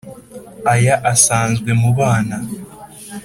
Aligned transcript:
Aya 0.73 0.95
asanzwe 1.11 1.71
mu 1.81 1.89
bana. 1.99 2.37